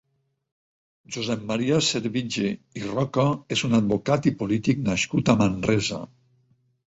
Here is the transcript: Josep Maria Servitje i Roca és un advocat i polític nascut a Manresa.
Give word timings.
Josep 1.15 1.43
Maria 1.49 1.81
Servitje 1.87 2.49
i 2.81 2.87
Roca 2.87 3.25
és 3.57 3.63
un 3.69 3.79
advocat 3.81 4.29
i 4.31 4.35
polític 4.41 4.83
nascut 4.89 5.33
a 5.35 5.39
Manresa. 5.43 6.01